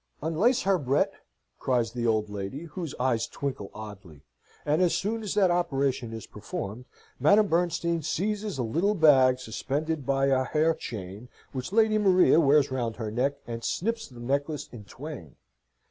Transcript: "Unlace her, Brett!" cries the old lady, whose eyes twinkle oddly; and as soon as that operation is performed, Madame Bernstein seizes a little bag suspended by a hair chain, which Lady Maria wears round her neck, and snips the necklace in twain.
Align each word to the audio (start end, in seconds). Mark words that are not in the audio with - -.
"Unlace 0.23 0.63
her, 0.63 0.79
Brett!" 0.79 1.13
cries 1.59 1.91
the 1.91 2.07
old 2.07 2.27
lady, 2.27 2.63
whose 2.63 2.95
eyes 2.99 3.27
twinkle 3.27 3.69
oddly; 3.71 4.23
and 4.65 4.81
as 4.81 4.95
soon 4.95 5.21
as 5.21 5.35
that 5.35 5.51
operation 5.51 6.11
is 6.11 6.25
performed, 6.25 6.85
Madame 7.19 7.45
Bernstein 7.45 8.01
seizes 8.01 8.57
a 8.57 8.63
little 8.63 8.95
bag 8.95 9.37
suspended 9.37 10.03
by 10.03 10.25
a 10.25 10.43
hair 10.43 10.73
chain, 10.73 11.29
which 11.51 11.71
Lady 11.71 11.99
Maria 11.99 12.39
wears 12.39 12.71
round 12.71 12.95
her 12.95 13.11
neck, 13.11 13.33
and 13.45 13.63
snips 13.63 14.07
the 14.07 14.19
necklace 14.19 14.67
in 14.71 14.85
twain. 14.85 15.35